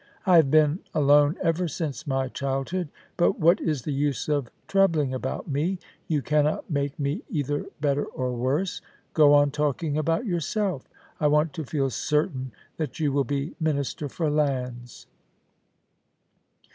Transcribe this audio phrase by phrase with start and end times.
[0.25, 2.89] I have been alone ever since my childhood.
[3.17, 5.77] But what is the use of troubling about me?
[6.07, 8.81] You cannot make me either better or worse.
[9.13, 10.89] Go on talking about yourself.
[11.19, 15.05] I want to feel certain that you will be Minister for Lands.'